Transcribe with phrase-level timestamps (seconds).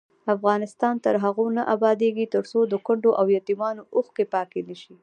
[0.35, 4.95] افغانستان تر هغو نه ابادیږي، ترڅو د کونډو او یتیمانو اوښکې پاکې نشي.